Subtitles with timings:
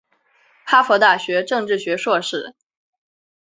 [0.65, 2.55] 哈佛大学政治学硕士。